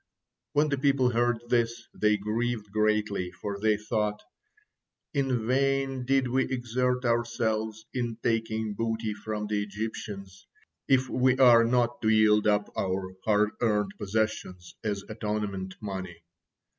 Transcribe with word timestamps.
When 0.53 0.69
the 0.69 0.79
people 0.79 1.11
heard 1.11 1.47
this, 1.47 1.87
they 1.93 2.17
grieved 2.17 2.71
greatly, 2.71 3.29
for 3.33 3.59
they 3.59 3.77
thought: 3.77 4.19
"In 5.13 5.45
vain 5.45 6.05
did 6.07 6.27
we 6.27 6.45
exert 6.45 7.05
ourselves 7.05 7.85
in 7.93 8.15
taking 8.23 8.73
booty 8.73 9.13
from 9.13 9.45
the 9.45 9.61
Egyptians, 9.61 10.47
if 10.87 11.07
we 11.07 11.37
are 11.37 11.63
not 11.63 12.01
to 12.01 12.09
yield 12.09 12.47
up 12.47 12.71
our 12.75 13.13
hard 13.25 13.51
earned 13.61 13.91
possessions 13.99 14.73
as 14.83 15.03
atonement 15.07 15.75
money. 15.81 16.23